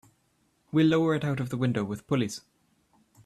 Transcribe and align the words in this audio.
We'll 0.71 0.87
lower 0.87 1.13
it 1.13 1.23
out 1.23 1.39
of 1.39 1.49
the 1.51 1.57
window 1.57 1.83
with 1.83 2.07
pulleys. 2.07 2.41